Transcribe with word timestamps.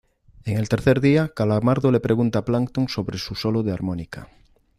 En 0.45 0.57
el 0.57 0.67
tercer 0.67 0.99
día, 0.99 1.29
Calamardo 1.31 1.91
le 1.91 1.99
pregunta 1.99 2.39
a 2.39 2.43
Plankton 2.45 2.87
sobre 2.89 3.19
su 3.19 3.35
solo 3.35 3.61
de 3.61 3.71
armónica. 3.71 4.29